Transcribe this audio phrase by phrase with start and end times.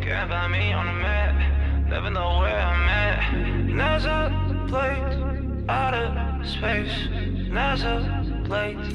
[0.00, 3.34] Can't find me on the map, never know where I'm at.
[3.66, 5.16] NASA plates
[5.68, 6.92] out of space.
[7.48, 8.94] NASA plates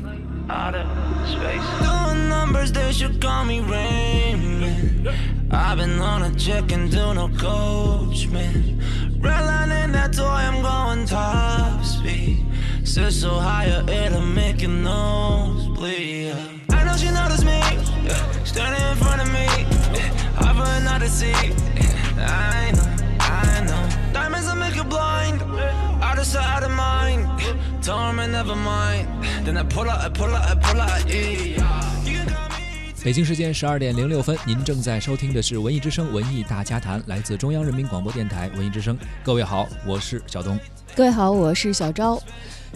[0.50, 0.88] out of
[1.28, 1.62] space.
[1.82, 5.10] Doing numbers, they should call me Raymond.
[5.52, 8.80] I've been on a check and do no coach, man.
[9.20, 12.46] Redlining that toy, I'm going top speed.
[12.84, 16.36] Sit so higher, it'll make your nose bleed.
[16.70, 17.60] I know she noticed me,
[18.06, 19.59] yeah, standing in front of me.
[21.00, 21.32] I for not to see.
[22.18, 22.88] I know,
[23.20, 23.90] I know.
[24.14, 25.42] Diamonds will make you blind,
[26.02, 27.28] out of sight, out of mind.
[27.40, 29.08] Yeah, Tell me never mind.
[29.46, 31.08] Then I pull out, I pull out, I pull out.
[31.08, 32.04] Yeah.
[32.04, 32.94] You can call me.
[33.04, 38.98] 北京时间十二点零六分，您正在收听的是《文艺之声·文艺大家谈》，来自中央人民广播电台文艺之声。
[39.24, 40.60] 各位好，我是小东。
[40.96, 42.22] 各位好，我是小昭。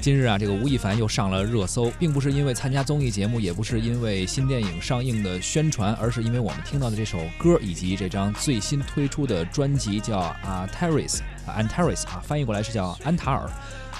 [0.02, 13.50] 今日啊，这个吴亦凡又上了热搜，并不是因为参加综艺节目，也不是因为新电影上映的宣传，而是因为我们听到的这首歌以及这张最新推出的专辑叫啊 Antares 啊 Antares 啊，翻译过来是叫安塔尔。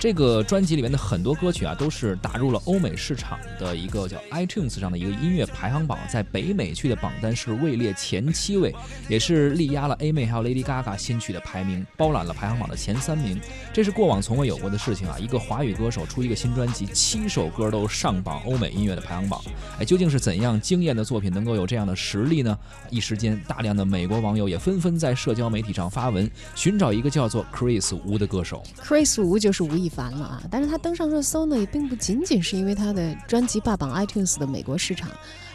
[0.04, 8.76] 这个专辑里面的很多歌曲啊，都是打入了欧美市场的一个叫 iTunes 上的一个音乐排行榜，在北美区的榜单是位列前七位，
[9.08, 13.40] 也是力压了 A 妹还有 Lady Gaga 新曲的排名，包揽了排行榜的前三名。
[13.72, 15.18] 这是过往从未有过的事情啊！
[15.18, 19.40] 一个华语歌手出一个新专辑，七首歌都上榜欧美音乐的排行榜。
[19.80, 22.60] 哎，究竟是怎样惊艳的作品能够有这样的实力呢？
[22.90, 28.62] 一时间，大量的美国网友也纷纷在社交媒体上发文，寻找一个叫做 Chris 吴的歌手。
[28.78, 35.10] Chris 吴就是吴亦烦了啊，但是他登上热搜呢，也并不仅仅是因为他的专辑霸榜 iTunes 的美国市场，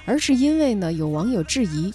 [0.06, 1.92] 而是因为呢，有网友质疑。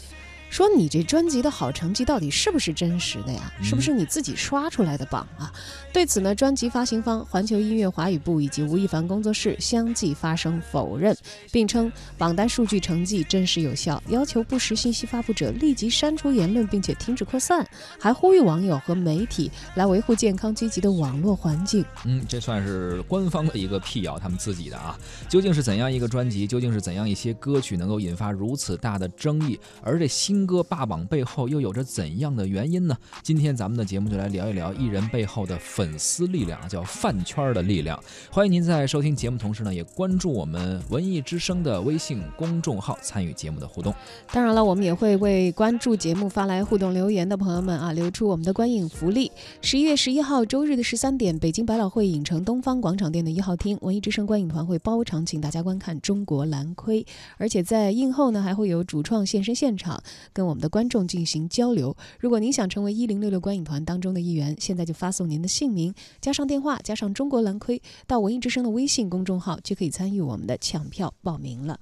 [0.54, 3.52] 说你这专辑的好成绩到底是不是真实的呀？
[3.64, 5.52] 是不是你自己刷出来的榜啊？
[5.92, 11.18] 对此呢，专辑发行方环球音乐华语部以及吴亦凡工作室相继发声否认，
[11.52, 17.68] 并称榜单数据成绩真实有效，要求不实信息发布者立即删除言论，并且停止扩散，
[18.00, 21.84] 还呼吁网友和媒体来维护健康积极的网络环境。
[22.06, 24.96] 嗯，这算是官方的一个辟谣，他们自己的啊。
[25.28, 26.46] 究竟是怎样一个专辑？
[26.46, 29.60] 究竟是怎样一些歌曲能够引发如此大的争议？
[29.82, 32.98] 而这新歌霸榜背后又有着怎样的原因呢？
[33.22, 38.02] 今天咱们的节目就来聊一聊艺人背后的粉丝力量，叫饭圈的力量。
[38.32, 43.94] 欢迎您在收听节目同时呢，也关注我们文艺之声的微信公众号，参与节目的互动。
[44.32, 49.32] 当然了，我们也会为关注节目发来互动留言的朋友们啊，留出我们的观影福利。
[49.62, 57.04] 十一月十一号周日的十三点，北京百老汇影城东方广场店的一号厅，文艺之声观影团会包场请大家观看《中国蓝盔》，
[57.38, 60.02] 而且在映后呢，还会有主创现身现场，
[60.34, 61.96] 跟我们的观众进行交流。
[62.20, 71.80] 如果您想成为一零六六观影团当中的一员，现在就发送您的姓名加上电话加上中国蓝盔到文艺之声的微信公众号，就可以参与我们的抢票报名了。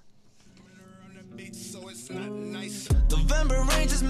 [3.10, 4.04] November rain just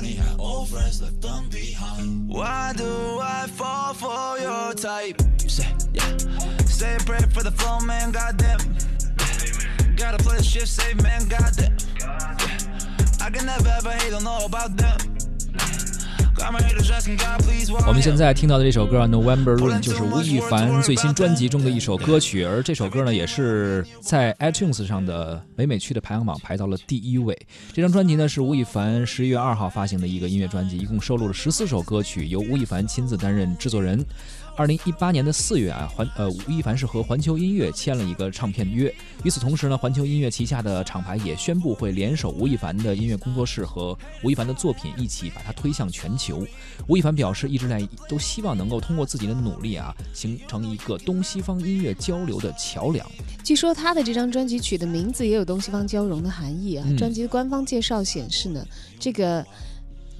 [0.00, 2.28] money, had old friends, left them behind.
[2.28, 5.20] Why do I fall for your type?
[5.46, 6.16] Say, yeah.
[6.64, 8.58] Say a prayer for the flow, man, goddamn.
[9.96, 11.76] Gotta play the shift, save, man, goddamn.
[11.98, 12.36] Yeah.
[13.20, 15.09] I can never ever hate, don't know about them.
[17.86, 27.38] 我们现在听到的这首歌《November Rain》就是吴亦凡最新专辑中的一首歌曲，而这首歌呢，也是在 iTunes 上的北美区的排行榜排到了第一位。
[27.74, 34.02] 这张专辑呢，是吴亦凡十一月二号发行的一个音乐专辑，一共收录了十四首歌曲，由吴亦凡亲自担任制作人。
[34.60, 38.94] 二零一八年的四月啊，环呃吴亦凡是和环球音乐签了一个唱片约。
[39.24, 46.46] 与此同时呢，环球音乐旗下的厂牌也宣布会联手吴亦凡的音乐工作室和吴亦凡的作品一起把它推向全球。
[46.88, 53.10] 吴亦凡表示，一直在都希望能够通过自己的努力啊，形成一个东西方音乐交流的桥梁。
[53.42, 56.84] 据说他的这张专辑取的名字也有东西方交融的含义啊。
[56.86, 58.62] 嗯专辑的官方介绍显示呢，
[58.98, 59.42] 这个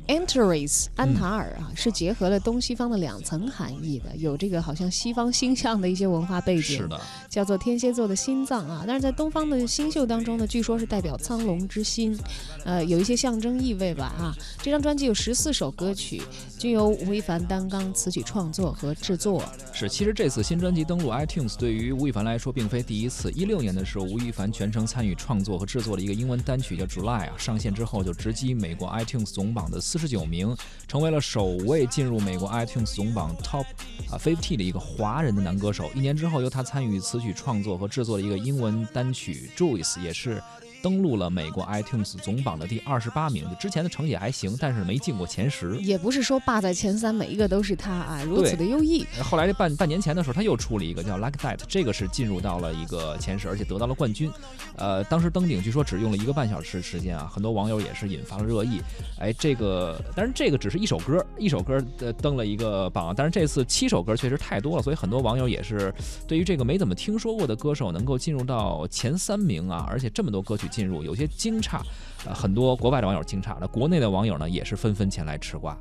[0.09, 8.85] Antares 安塔尔啊，是结合了东西方的两层含义的，有这个好像西方星象的一些文化背景，是的，叫做天蝎座的心脏啊。
[8.85, 12.19] 但是在东方的星宿当中呢，据说是代表苍龙之心，
[12.65, 14.35] 呃，有一些象征意味吧啊。
[14.61, 16.21] 这张专辑有十四首歌曲，
[16.59, 19.43] 均由吴亦凡担纲词曲创作和制作。
[19.73, 23.31] 是，其实这次新专辑登陆 iTunes 对于吴亦凡来说并非第一次。
[23.31, 30.57] 一六年的时候，吴亦凡全程参与创作和制作了一个英文单曲叫《July》啊，上线之后就直击美国 iTunes 总榜的四十九名，
[30.87, 33.65] 成为了首位进入美国 iTunes 总榜 Top
[34.09, 35.91] 啊 Fifty 的一个华人的男歌手。
[35.97, 40.41] 一年之后，由他参与词曲创作和制作的一个英文单曲《Juice》，也是。
[40.83, 45.77] 登陆了美国 iTunes 总榜的第二十八名，之前的成绩还行，但是没进过前十。
[45.79, 49.05] 也不是说霸在前三，每一个都是他啊，如此的优异。
[49.23, 54.31] 后来这半半年前的时候，他又出了一个叫 Like That，这个是进入到了一个前十，而且得到了冠军。
[54.77, 58.81] 呃，当时登顶据说只用了一个半小时时间啊，很多网友也是引发了热议。
[59.19, 65.93] 哎，这个，但是这个只是一首歌，一首歌呃登了一个榜，但是这次七首歌确实太多了，所以很多网友也是
[66.27, 70.70] 对于这个没怎么听说过的歌手能够进入到前三名啊，而且这么多歌曲。
[70.71, 71.83] 进入有些惊诧，
[72.25, 75.77] 呃，很多国外的网友惊诧了，国内的网友呢也是纷纷前来吃瓜。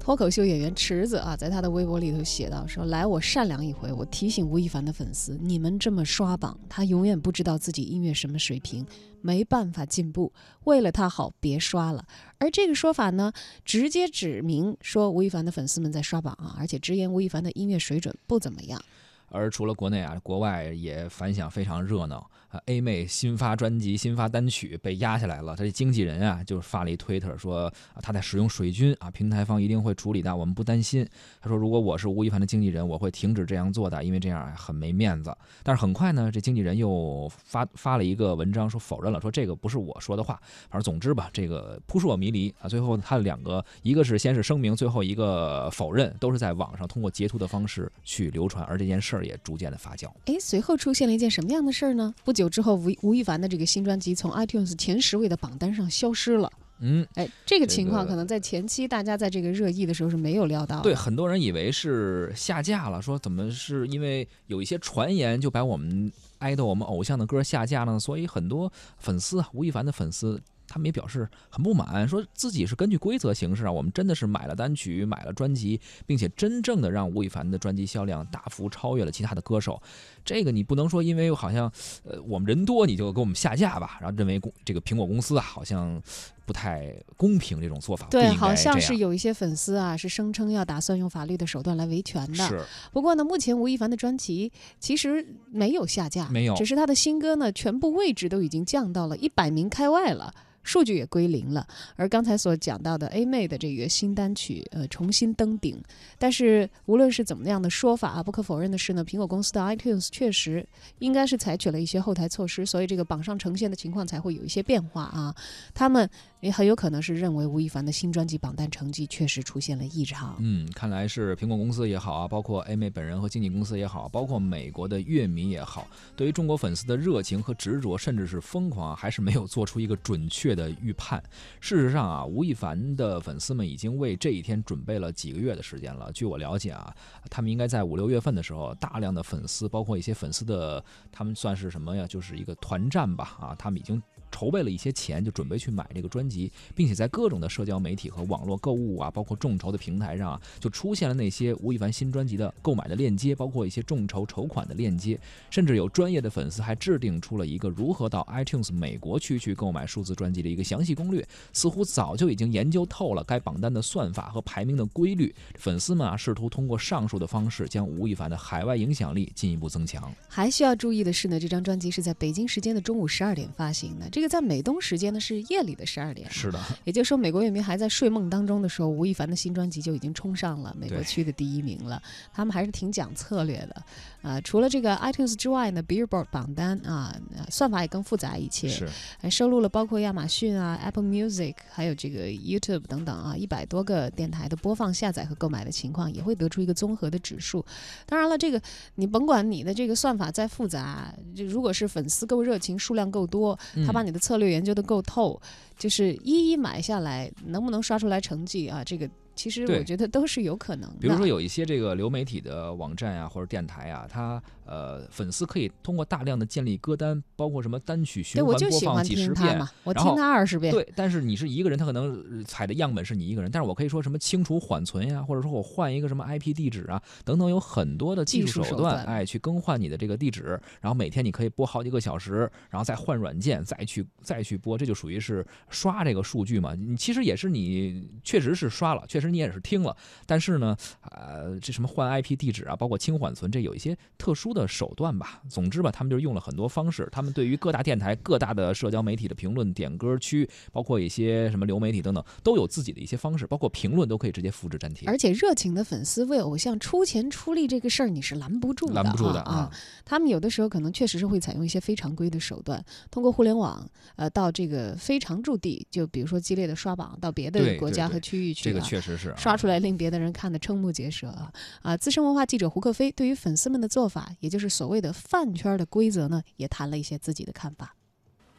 [0.00, 8.84] 脱口秀演员池子啊，在他的微博里头写道说：“来，我善良一回，我提醒吴亦凡的粉丝，你们这么刷榜，他永远不知道自己音乐什么水平，
[9.20, 10.32] 没办法进步。
[10.64, 12.04] 为了他好，别刷了。”
[12.38, 13.32] 而这个说法呢，
[13.64, 18.82] 直接指明说吴亦凡的粉丝们在刷榜啊，而且直言吴亦凡的音乐水准不怎么样。
[19.28, 22.26] 而除了国内啊，国外也反响非常热闹啊。
[22.52, 27.64] 啊 A 妹新发专辑、新发单曲被压下来了，她这经纪人啊就发了一推特说
[27.94, 31.08] 啊，他在使用水军啊，平台方一定会处理的，我们不担心。
[31.40, 35.34] 他说，如果我是吴亦凡的经纪人，我会停止这样做的，因为这样很没面子。
[35.62, 40.38] 但是很快呢，这经纪人又发发了一个文章说否认了，说这个不是我说的话。
[40.68, 42.68] 反正总之吧，这个扑朔迷离啊。
[42.68, 49.22] 最后他两个，一个是先是声明，最后一个否认，都是在网上通过截图的方式去流传，而这件事儿。
[49.22, 50.10] 也逐渐的发酵。
[50.24, 52.12] 哎，随后出现了一件什么样的事儿呢？
[52.24, 56.50] 不久之后，吴吴亦凡的这个新专辑从 iTunes 前十位的榜单上消失了。
[56.84, 60.80] 嗯，哎，这个情况可能在前期大家在这个热议的时候是没有料到。
[60.80, 70.40] 对，很多人以为是下架了，说怎么是因为有一些传言就把我们爱豆、我们偶像的歌下架了，所以很多粉丝，吴亦凡的粉丝。
[70.72, 79.82] 他们也表示很不满，说自己是根据规则行事啊，我们真的是买了单曲，买了专辑，并且真正的让吴亦凡的专辑销量大幅超越了其他的歌手。
[80.24, 81.70] 这个你不能说，因为好像
[82.04, 86.00] 呃我们人多，你就给我们下架吧，然后认为公这个苹果公司啊好像
[86.44, 88.06] 不太公平这种做法。
[88.10, 92.48] 对，好像是有一些粉丝啊是声称要打算用法律的手段来维权的。
[92.48, 92.64] 是。
[92.92, 100.32] 不过呢，目前吴亦凡的专辑其实没有下架，没有，只是他的新歌呢全部位置都已经降到了一百名开外了。
[100.64, 101.66] 数据也归零了，
[101.96, 105.82] 而刚才所讲到的 A 妹的这个新单曲，呃，重新登顶。
[106.20, 110.64] 但是无论是怎么样的说法啊，不可否认的是呢，苹果公司的 iTunes 确实
[111.00, 115.34] 应该是采取了一些后台措施，所以这个榜上呈现的情况才会有一些变化啊。
[115.74, 116.08] 他们
[116.42, 120.36] 也很有可能是认为吴亦凡的新专辑榜单成绩确实出现了异常。
[120.40, 130.52] 嗯，看来是苹果公司也好啊，包括 A 妹本人和经纪公司也好，包括美国的乐迷也好，对于中国粉丝的热情和执着，甚至是疯狂，还是没有做出一个准确。
[130.52, 131.22] 的预判，
[131.60, 136.12] 事实上啊，吴亦凡的粉丝们已经为这一天准备了几个月的时间了。
[136.12, 136.94] 据我了解啊，
[137.30, 142.06] 他们应该在五六月份的时候，大量的粉丝，包括一些粉丝的，他们算是什么呀？
[142.06, 144.02] 就是一个团战吧啊，他们已经。
[144.32, 155.20] 筹备了一些钱，就准备去买这个专辑，并且在各种的社交媒体和网络购物啊，包括众筹的平台上啊，就出现了那些吴亦凡新专辑的购买的链接，包括一些众筹筹款的链接，
[155.50, 165.34] 甚至有专业的粉丝还制定出了一个如何到 iTunes 美国区去购买数字专辑的一个详细攻略，似乎早就已经研究透了该榜单的算法和排名的规律。
[165.56, 170.10] 粉丝们啊，试图通过上述的方式将吴亦凡的海外影响力进一步增强。
[170.26, 174.21] 还需要注意的是呢，这张专辑是在北京时间的中午十二点发行的，这。
[174.22, 182.00] 这个在美东时间呢是夜里的十二点，是的，也就是说美国乐迷还在睡梦当中的时候，吴亦凡的新专辑就已经冲上了美国区的第一名了。
[182.32, 183.82] 他们还是挺讲策略的，
[184.22, 187.12] 啊，除了这个 iTunes 之外呢，Billboard 榜单啊，
[187.50, 188.88] 算法也更复杂一些，是，
[189.18, 197.66] 还收录了包括亚马逊啊、Apple Music，还有这个 YouTube 等等啊，一百多个电台的播放、下载和购买的情况，也会得出一个综合的指数。
[198.06, 198.62] 当然了，这个
[198.94, 205.40] 你甭管你的这个算法再复杂，就如果是粉丝够热情、数量够多，他把你的策略研究的够透，
[205.78, 208.84] 就是一一买下来，能不能刷出来成绩啊？
[208.84, 210.96] 这个其实我觉得都是有可能的。
[211.00, 214.42] 比如说有一些这个流媒体的网站啊，或者电台啊，它
[214.72, 220.72] 呃粉丝可以通过大量的建立歌单，包括什么单曲循环就喜欢播放几十遍听他嘛，，我听他二十遍。
[220.72, 236.74] 对，但是你是一个人，他可能呃采的样本是你一个人，但是我可以说什么清除缓存呀，或者说我换一个什么 IP 地址啊，等等，有很多的技技术手段，术手段哎，去更换你的这个地址，然后每天你可以播好几个小时，然后再换软件，再去再去播，这就属于是刷这个数据嘛。
[236.74, 240.74] 你其实也是你确实是刷了，确实你也是听了，但是呢，
[241.10, 245.40] 呃，这什么换 IP 地址啊，包括清缓存，这有一些特殊的手段吧。
[245.48, 255.08] 总之吧，他们就是用了很多方式，他们对于各大电台、各大的社交媒体的评论、点歌区，包括一些什么流媒体等等，都有自己的一些方式，包括评论都可以直接复制粘贴。
[255.08, 259.70] 而且热情的粉丝为偶像出钱出力这个事儿，你是拦不住的，拦不住的啊啊！
[260.04, 271.52] 他们有的时候可能确实是会采用一些非常规的手段，通过互联网，呃，到这个非常驻地，就比如说激烈的刷榜，到别的国家和区域去、啊，这个确实是啊刷出来令别的人看得瞠目结舌啊！
[271.82, 277.94] 啊，资深文化记者胡克飞对于粉丝们的做法，也就是所谓的饭圈的规则呢，也谈了一些自己的看法。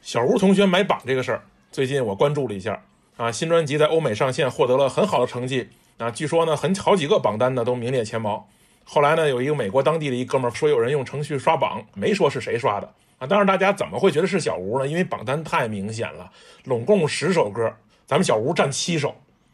[0.01, 2.81] 小吴同学买榜这个事儿，最近我关注了一下
[3.17, 8.47] 啊，新专辑在欧美上线获得了很好的成绩啊，据说呢，很好几个榜单呢都名列前茅。
[8.85, 13.27] 后来呢，有一个美国当地的一哥们儿说有人用程序刷榜，没说是谁刷的啊。
[13.27, 14.87] 当然，大家怎么会觉得是小吴呢？
[14.87, 16.31] 因为榜单太明显了，
[16.63, 17.73] 拢共十首歌，
[18.07, 19.13] 咱们小吴占七首，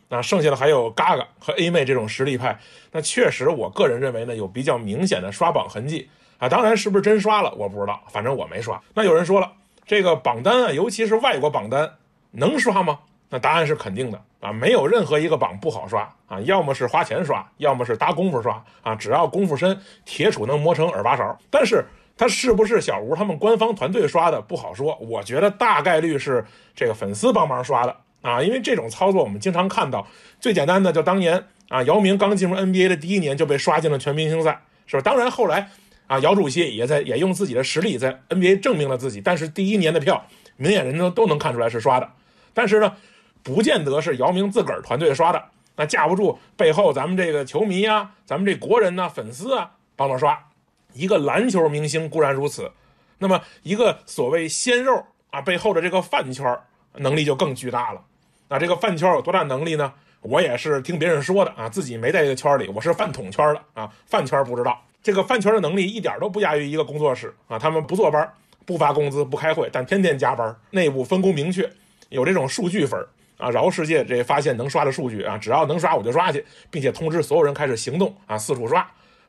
[0.09, 2.59] 那剩下的还有嘎嘎和 A 妹这种实力派。
[2.91, 6.49] 那确实，我个人认为呢，有比较明显的刷榜痕迹啊。
[6.49, 8.81] 当然，是不是真刷了，我不知道，反正我没刷。
[8.93, 9.51] 那有人说了，
[9.85, 11.89] 这个榜单啊，尤其是外国榜单，
[12.31, 12.99] 能刷吗？
[13.29, 21.37] 那答案是肯定的啊，没有任何一个榜不好刷啊，要么是花钱刷，要么是搭功夫刷啊，只要功夫深，铁杵能磨成耳把勺。
[21.51, 21.85] 但是
[22.17, 30.07] 他是不是小吴他们官方团队刷的不好说，我觉得大概率是这个粉丝帮忙刷的啊，因为这种操作我们经常看到。
[30.39, 35.01] 最简单的就当年啊，姚明刚进入 NBA 的第一年就被刷进了全明星赛，是吧？
[35.01, 35.69] 当然后来
[36.07, 40.25] 啊，姚主席也在也用自己的实力在 NBA 证明了自己，但是第一年的票，
[40.57, 42.09] 明眼人都都能看出来是刷的。
[42.53, 42.95] 但是呢，
[43.43, 45.43] 不见得是姚明自个儿团队刷的，
[45.75, 50.37] 那架不住背后咱们这个球迷啊，咱们这国人呐、粉丝啊帮忙刷。
[50.93, 52.71] 一个篮球明星固然如此，
[53.19, 56.57] 那么一个所谓鲜肉啊背后的这个饭圈
[56.95, 58.01] 能力就更巨大了。
[58.51, 59.93] 那这个饭圈有多大能力呢？
[60.21, 64.81] 我也是听别人说的啊，自己没在这个圈里，我是饭桶圈的啊，饭圈不知道。
[65.03, 68.27] 这个饭圈的能力一点都不亚于一个工作室啊，他们不坐班，
[68.65, 71.71] 不发工资，不开会，但天天加班，内部分工明确，
[72.09, 72.99] 有这种数据粉
[73.37, 78.85] 啊，饶世界这发现能刷的数据啊，只要能刷我就刷去，并且通知所有人开始行动啊，四处刷，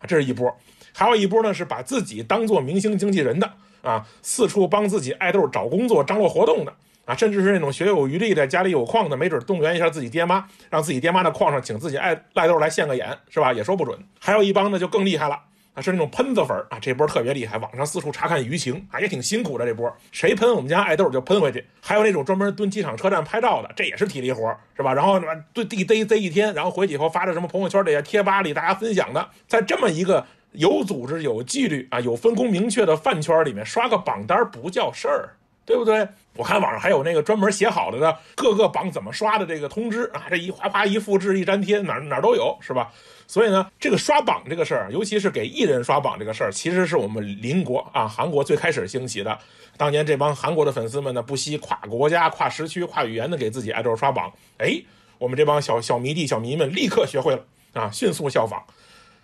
[0.08, 0.50] 这是一波。
[0.94, 6.72] 还有一波呢，是把自己当做明星经纪人的啊，四处帮自己爱豆找工作、张罗活动的
[7.04, 13.52] 啊，甚至是那种学有余力的、家里有矿的，没准动员一下自己爹妈，让自己爹妈的矿上请自己爱爱豆来现个眼，是吧？
[13.52, 13.99] 也说不准。
[14.19, 15.40] 还有一帮呢，就更厉害了。
[15.73, 19.64] 啊，是那种喷子粉儿啊，这波特别厉害，网上四处查看舆情啊，也挺辛苦的。
[19.64, 21.64] 这波谁喷我们家爱豆就喷回去。
[21.80, 24.92] 还有那种专门蹲机场车站拍照的，这也是体力活，是吧？
[24.92, 25.21] 然后
[25.52, 35.37] 对地逮逮一天，然后回去以后发到什么朋友圈里啊、贴吧里大家分享的，在这么一个有组织、有纪律啊、有分工明确的饭圈里面刷个榜单不叫事儿，
[35.70, 36.04] 对不对？
[36.34, 42.90] 我看网上还有那个专门写好了的各个榜怎么刷的这个通知啊，这一哗哗一复制一粘贴，哪哪都有，是吧？
[43.28, 49.38] 所以呢，这个刷榜这个事儿，尤其是给艺人刷榜这个事儿，其实是我们邻国啊韩国最开始兴起的。
[49.76, 54.32] 当年这帮韩国的粉丝们呢，不惜跨国家、跨时区、跨语言的给自己爱豆刷榜。
[54.58, 54.82] 哎，
[55.18, 58.60] 我们这帮小小迷弟、小迷们立刻学会了啊，迅速效仿。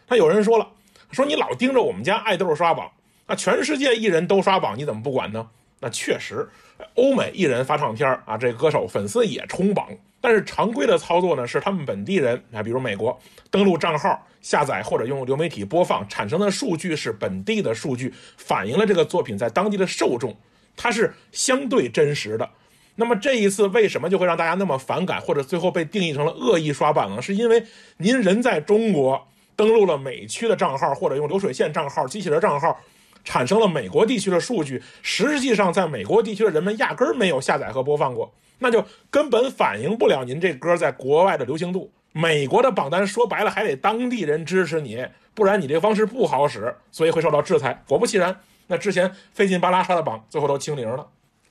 [0.06, 0.68] 那有人说了，
[1.10, 2.88] 说你老盯着我们家爱豆刷榜，
[3.26, 5.48] 那全世界艺人都刷榜，你怎么不管呢？
[5.80, 6.48] 那确实，
[6.94, 9.88] 欧美艺人发唱片啊，这歌手粉丝也冲榜。
[10.20, 13.16] 但是常规的操作呢，是他们本地人啊，比如美国
[13.50, 20.34] 登录账号下载或者用流媒体播放产生的数据是本地的数据，反映了这个作品在当地的受众，
[20.76, 22.48] 它是相对真实的。
[22.96, 27.20] 那么这一次为什么就会让大家那么反感，或者最后被定义成了恶意刷榜呢？
[27.20, 27.62] 是因为
[27.98, 32.80] 您人在中国登录了美区的账号，或者用流水线账号、机器人账号。
[33.26, 41.92] 产生了美国地区的数据，实际上在美国地区的人们压根儿没有下载和播放过，那就根本反映不了您这歌在国外的流行度。
[42.12, 45.04] 美国的榜单说白了还得当地人支持你，
[45.34, 47.82] 不然你这方式不好使，所以会受到制裁。
[47.86, 51.06] 果不其然，那之前费劲巴拉刷的榜最后都清零了。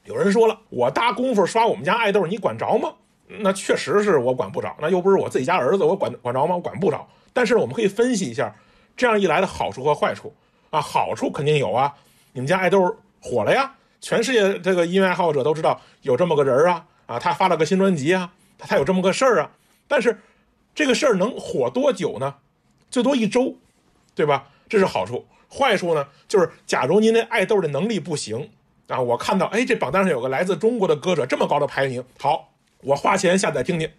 [0.06, 2.94] 有人说了，我搭功夫刷我们家爱豆，你管着吗？
[3.28, 6.56] 那确实是我管不着，那又不是我自己家儿子，我管管着吗？
[6.56, 7.08] 我管不着。
[7.34, 8.56] 但是我们可以分析一下，
[8.96, 10.34] 这样一来的好处和坏处。
[10.70, 11.94] 啊，好处肯定有啊！
[12.34, 19.52] 你们家爱豆火了呀，全世界这个音乐爱好者都知道有这么个人啊啊，他发了个新专辑啊，他他有这么个事儿啊。
[19.88, 20.20] 但是
[20.74, 22.36] 这个事儿能火多久呢？
[22.92, 23.56] 最多一周，
[24.14, 24.48] 对吧？
[24.68, 25.26] 这是好处。
[25.50, 28.50] 坏处呢，就是假如您那爱豆的能力不行
[28.88, 33.90] 啊，我看到哎，这榜单上有个来自中国的歌者这么高的排名，好，我花钱下载听听，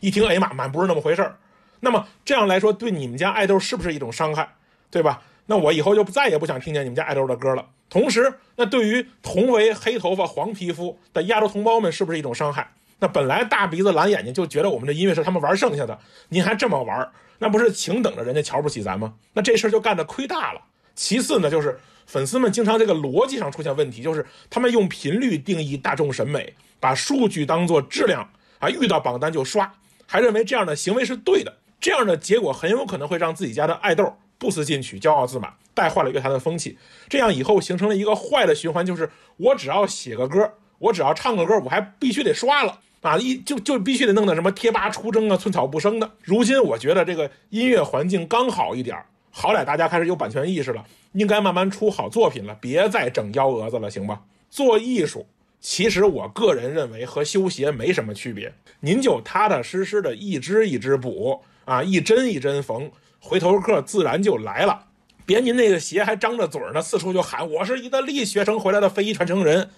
[0.00, 1.36] 一听哎呀妈，满不是那么回事儿。
[1.80, 4.56] 那么这样来说，对你们家爱豆是不是一种伤害，
[4.90, 5.22] 对吧？
[5.50, 7.66] 那我以后就再也不想听见你们家爱豆的歌了。
[7.90, 12.70] 同时，那对于同为黑头发、黄皮肤的亚洲同胞们，是不是一种伤害？
[12.98, 19.14] 那本来大鼻子、蓝眼睛就觉得我们的音乐是他们玩剩下的，您还这么玩，那不是请等着人家瞧不起咱吗？
[19.32, 20.60] 那这事儿就干得亏大了。
[20.94, 28.28] 其次呢，就是粉丝们经常这个逻辑上出现问题，就是他们用频率定义大众审美，把数据当做质量
[28.58, 29.72] 啊，遇到榜单就刷，
[30.06, 31.56] 还认为这样的行为是对的。
[31.80, 36.78] 这样的结果很有可能会让自己家的爱豆不思进取、骄傲自满，带坏了乐坛的风气。
[37.08, 43.18] 这样以后形成了一个坏的循环，就是我只要写个歌，我只要唱个歌，我还必须得刷了啊！
[43.18, 46.10] 一就就必须得弄得什么贴吧出征啊、寸草不生的。
[46.22, 49.06] 如今我觉得这个音乐环境刚好一点儿。
[49.30, 54.22] 好歹大家开始有版权意识了，应该慢慢出好作品了，别再整幺蛾子了，行吧？
[54.50, 55.26] 做艺术，
[55.60, 62.90] 其实我个人认为和修鞋没什么区别，您就踏踏实实的一支一支补啊，一针一针缝，
[63.28, 64.86] 回头客自然就来了。
[65.26, 69.68] 别您那个鞋还张着嘴呢，四处就喊我是意大利学生回来的非遗传承人，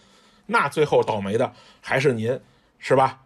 [0.46, 2.38] 那最后倒霉的还是您，
[2.78, 3.22] 是吧？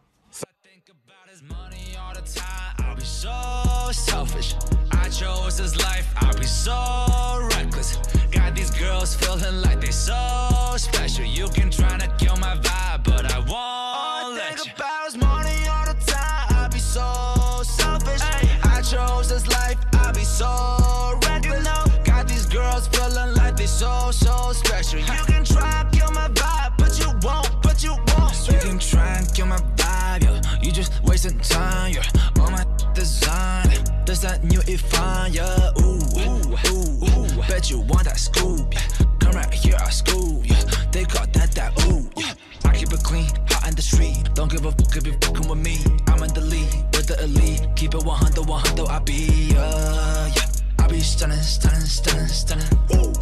[34.44, 35.72] New Ifan, yeah.
[35.80, 37.42] Ooh, ooh, ooh.
[37.48, 38.80] Bet you want that scoop, yeah.
[39.20, 40.60] Come right here, I school, yeah.
[40.92, 42.34] They call that that ooh, yeah.
[42.64, 44.28] I keep it clean, hot in the street.
[44.34, 45.78] Don't give a fuck if you fucking with me.
[46.08, 47.66] I'm in the lead with the elite.
[47.76, 50.42] Keep it 100, 100, I be, uh, yeah.
[50.78, 52.66] I be stunning, stunning, stunning, stunning.
[52.94, 53.12] Ooh,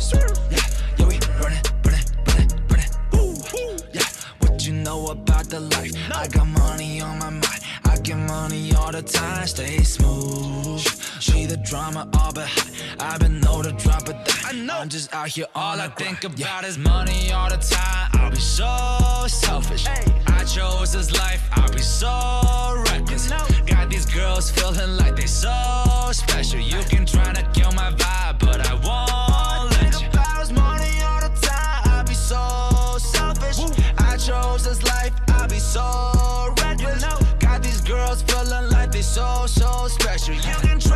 [0.50, 0.58] yeah.
[0.98, 2.90] Yeah, we running, running, running, running.
[3.14, 4.02] Ooh, yeah.
[4.40, 5.92] What you know about the life?
[6.12, 7.60] I got money on my mind.
[7.84, 11.01] I get money all the time, stay smooth.
[11.22, 12.68] See the drama all behind.
[12.98, 14.44] I've been know to drop it down.
[14.44, 14.78] I know.
[14.80, 16.66] I'm just out here all, I think about yeah.
[16.66, 18.10] is money all the time.
[18.14, 19.86] I'll be so selfish.
[19.86, 20.04] Hey.
[20.26, 21.40] I chose this life.
[21.52, 23.30] I'll be so reckless.
[23.30, 23.46] You know.
[23.66, 25.54] Got these girls feeling like they so
[26.10, 26.58] special.
[26.58, 30.08] You can try to kill my vibe, but I won't let you.
[30.08, 31.82] About is money all the time.
[31.84, 33.58] I'll be so selfish.
[33.58, 33.72] Woo.
[33.98, 35.12] I chose this life.
[35.28, 37.00] I'll be so reckless.
[37.00, 37.22] You know
[37.92, 40.34] girls feeling like they so, so special.
[40.34, 40.91] You can try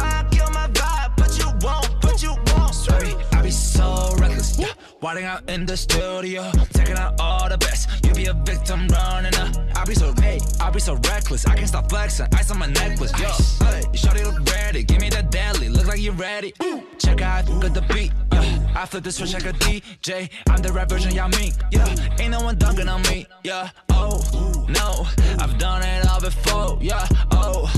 [5.02, 8.04] Wilding out in the studio, taking out all the best.
[8.06, 9.54] You be a victim running up.
[9.76, 11.44] I be so, hey, I be so reckless.
[11.46, 12.28] I can't stop flexing.
[12.32, 13.28] Ice on my necklace, yo.
[13.66, 15.68] Hey, shawty look ready, give me that deadly.
[15.68, 16.54] Look like you ready.
[16.98, 18.72] Check out, got the beat, yeah.
[18.74, 20.30] I flip the switch like a DJ.
[20.48, 21.94] I'm the rap version, y'all mean, yeah.
[22.18, 23.68] Ain't no one dunking on me, yeah.
[23.90, 24.22] Oh,
[24.68, 25.06] no,
[25.38, 27.06] I've done it all before, yeah.
[27.32, 27.70] Oh,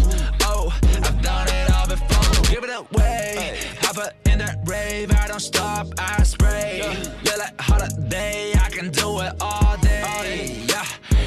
[0.42, 2.37] oh, I've done it all before.
[2.48, 5.12] Give it away, hop up in that rave.
[5.12, 6.80] I don't stop, I spray.
[7.22, 10.84] Yeah, like holiday, I can do it all day, yeah.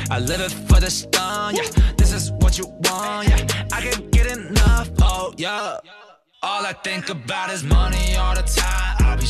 [0.09, 1.63] I live it for the stun, yeah.
[1.95, 3.67] This is what you want, yeah.
[3.71, 5.77] I can't get enough, oh, yeah.
[6.43, 8.95] All I think about is money all the time.
[8.99, 9.27] I'll be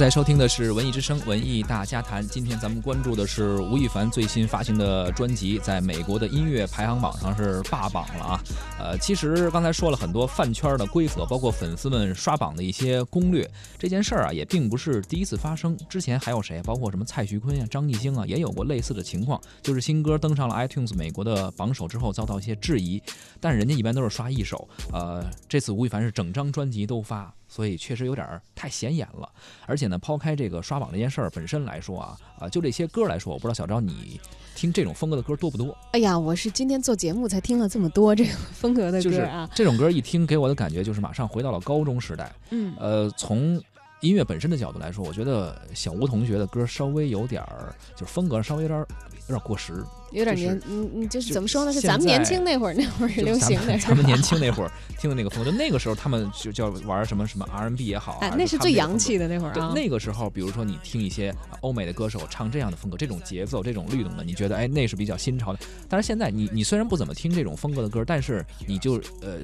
[0.00, 2.24] 在收听的是《文艺之声·文艺大家谈》。
[2.26, 8.40] 今天咱们关注的是吴亦凡最新发行的专辑，在美国的音乐排行榜上是霸榜了啊！
[8.78, 13.46] 呃，其实刚才说了很多饭圈的规则，包括粉丝们刷榜的一些攻略。
[13.78, 15.76] 这件事儿啊，也并不是第一次发生。
[15.86, 16.62] 之前还有谁？
[16.62, 23.02] 包括什么蔡徐坤呀、张艺兴啊，也有过类似的情况，就是新歌登上了 iTunes 美国的榜首之后，遭到一些质疑。
[23.38, 29.28] 但是人家一般都是刷一首，呃，这次吴亦凡是整张专辑都发，所以确实有点太显眼了。
[29.66, 34.18] 而且呢，抛开这个刷榜这件事儿本身来说啊，啊，就这些歌来说，我不知道小昭你。
[34.54, 35.74] 听这种风格的歌多不多？
[35.92, 39.48] 哎呀，我是今天做节目才听了这么多这个风格的歌啊！
[39.54, 42.30] 这种歌一听，给我的感觉就是马上回到了高中时代。
[42.50, 43.62] 嗯，呃，从
[44.00, 48.86] 音乐本身的角度来说，我觉得小吴同学的歌稍微有点儿，就是风格稍微有点儿
[49.28, 49.82] 有点过时。
[50.12, 51.72] 有点就是年，嗯嗯，就是怎么说呢？
[51.72, 59.72] 是咱们年轻那会儿那会儿流行的， 们咱们年轻那会儿听的那个风格，就那个时候他们就叫玩什么什么 R&B 也好，哎，那是最洋气的那会儿对啊。
[59.74, 65.58] 那个时候，比如说你听一些呃欧美的歌手唱这样的风格，这种节奏、这种律动的，你觉得哎那是比较新潮的。
[65.88, 69.38] 但是现在你你虽然不怎么听这种风格的歌，但是你就呃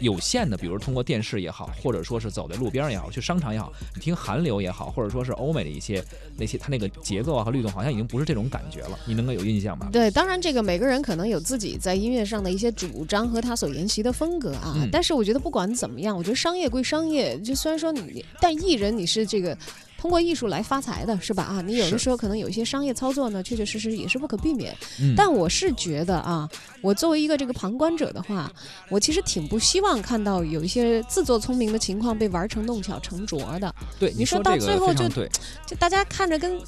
[0.00, 6.02] 有限的，比如通过电视也好，或者说是走在路边儿也好，去商场也好，你听韩流也好，或者说是欧美的一些
[6.36, 8.98] 那些它那个节奏啊和律动，好像已经不是这种感觉了。
[9.06, 9.88] 你能够有印象吧？
[9.92, 14.74] 对，当然这个每个人可能有自己在音乐上的一些主张和他所沿袭的风格啊。
[14.76, 19.56] 嗯但是我觉得不管怎么样，我觉得商业归商业，就虽然说你，但艺人你是这个。
[19.98, 21.42] 通过艺术来发财的是吧？
[21.42, 24.76] 啊，你有的时候可能有一些商业操作呢，确确实实也是不可避免。
[25.00, 26.48] 嗯，但我是觉得啊，
[26.82, 28.52] 我作为一个这个旁观者的话，
[28.90, 33.74] 我其实挺不希望看到有一些自作聪明的情况被玩成弄巧成拙的。
[33.98, 36.60] 对你说到最后就就大家看着跟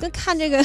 [0.00, 0.64] 跟看这个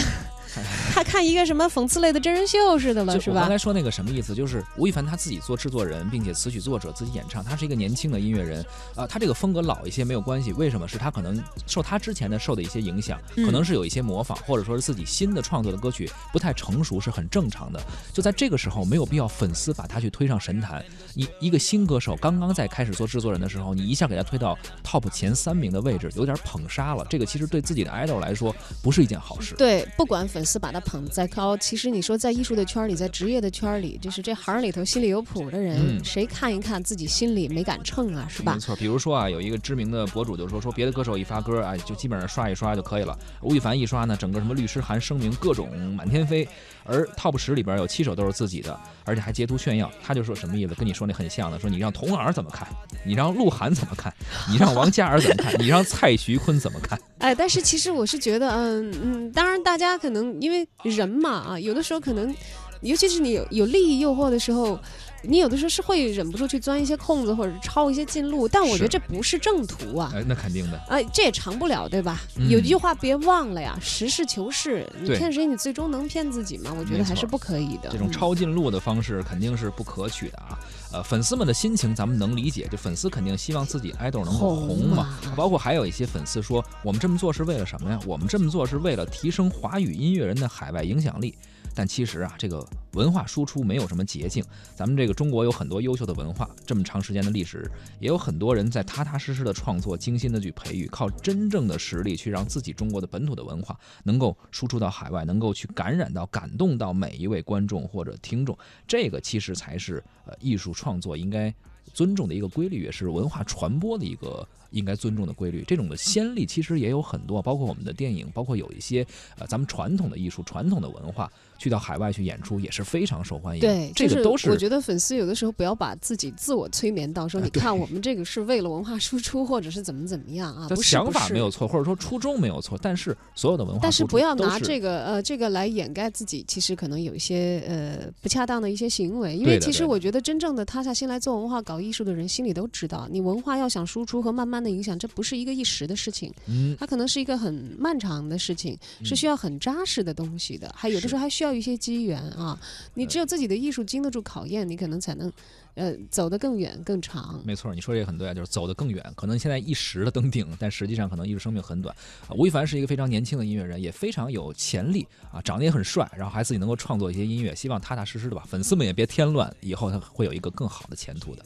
[0.93, 3.36] 看看一个什么讽刺类的真人秀似的了，是吧？
[3.36, 10.88] 我刚才说那个什么意思，就是吴亦凡他自己做制作人，并且词曲作者自己演唱，他是一个年轻的音乐人啊、他这个风格老一些没有关系，为什么？
[10.88, 17.79] 是他可能受他之前的受的一些影响，嗯可能是有一些模仿，或者说是自己新的创作的歌曲不太成熟，是很正常的。
[18.13, 20.83] 就在这个时候，没有必要粉丝把他去推上神坛。
[21.13, 27.05] 你一个新歌手刚刚在开始做制作人的时候，你一下给他推到 top 前三名的位置，有点捧杀了。
[27.10, 29.55] 这个其实对自己的 idol 来说不是一件好事。
[29.55, 38.60] 对，不管粉丝把他捧再高，其实你说在艺术的圈里，在职业的圈里，就是这行里头心里有谱的人，嗯谁看一看自己心里没杆秤啊，是吧没？
[38.60, 43.17] 错，比如说啊，有一个知名的博主就说说别的歌手一发歌啊，就基本上刷一刷就可以了。
[43.41, 46.47] 吴亦凡一刷呢，整个什么律师函声明各种满天飞，
[46.84, 49.91] 而 top 十里边有七首都是自己的，而且还截图炫耀。
[50.04, 50.73] 他就说什么意思？
[50.76, 52.67] 跟你说那很像的，说你让同行怎么看？
[53.08, 54.13] 你让鹿晗怎么看？
[54.50, 55.56] 你让王嘉尔怎么看？
[55.60, 57.00] 你让蔡徐坤怎么看？
[57.20, 62.34] 哎，但是其实我是觉得，嗯嗯，当然大家可能因为人嘛啊，有的时候可能，
[62.82, 64.80] 尤其是你有有利益诱惑的时候。
[65.24, 70.12] 你有的时候是会忍不住去钻一些空子，或者是抄一些近路，但我觉得这不是正途啊。
[70.15, 70.80] 哎，那肯定的。
[70.88, 72.22] 哎，这也长不了，对吧？
[72.38, 74.88] 嗯有句话别忘了呀，实事求是。
[75.02, 76.72] 你对骗谁，你最终能骗自己吗？
[76.80, 77.89] 我觉得还是不可以的。
[77.89, 80.58] 这种嗯抄近路的方式肯定是不可取的啊。
[80.93, 85.19] 呃，粉丝们的心情咱们能理解，就粉丝肯定希望自己 idol 能够红嘛。
[85.36, 88.00] 包括还有一些粉丝说，我们这么做是为了什么呀？
[88.06, 91.36] 我们这么做是为了提升华语音乐人的海外影响力。
[91.78, 94.44] 但其实啊，这个文化输出没有什么捷径。
[94.76, 108.58] 咱们这个中国有很多优秀的文化，这么长时间的历史，也有很多人在踏踏实实的创作，精心的去培育，靠真正的实力去让自己中国的本土的文化能够输出到海外，能够去感染到、感动到每一位观众或者听众。
[108.88, 111.54] 这个其实才是呃艺术创作应该
[111.94, 115.63] 尊重的一个规律，也是文化传播的一个应该尊重的规律。
[115.68, 119.06] 这种的先例其实也有很多，包括我们的电影，包括有一些
[119.38, 123.62] 呃咱们传统的艺术、传统的文化，去到海外去演出也是非常受欢迎。
[123.62, 130.67] 对，这个都是我觉得粉丝有的时候不要把自己自我催眠到说，你看我们这个是为了文化输出，或者是怎么怎么样啊？
[130.70, 152.60] 不是想法没有错，或者说初衷没有错，但是所有的文化但是不要拿这个呃这个来掩盖自己，其实可能有一些呃不恰当的一些行为，因为其实我觉得真正的塌下心来做文化、搞艺术的人，心里都知道，你文化要想输出和慢慢的影响，这不是一个一时的事情，嗯它可能是一个很漫长的事情，是需要很扎实的东西的，还有的时候还需要一些机缘啊。
[152.93, 155.31] 你只有自己的艺术经得住考验，你可能才能
[155.75, 157.41] 呃走得更远更长。
[157.45, 159.03] 没错，你说这个很对啊，就是走得更远。
[159.15, 161.95] 可能现在一时的登顶，但实际上可能艺术生命很短。
[162.27, 167.55] 啊吴亦凡是一个非常年轻的音乐人，也非常有潜力啊，长得也很帅，然后还自己能够创作一些音乐。
[167.55, 171.45] 希望踏踏实实的吧，粉丝们也别添乱，以后他会有一个更好的前途的。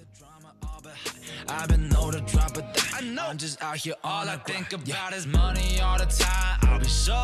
[1.48, 3.18] I've been known to drop a dime.
[3.18, 6.60] I'm just out here, all I think about is money all the time.
[6.62, 7.16] I'll be so